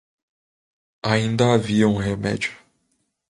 Ainda 1.05 1.51
havia 1.53 1.87
um 1.87 1.95
remédio. 1.97 2.57